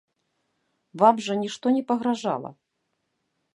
[1.01, 2.51] Вам жа нішто не пагражала.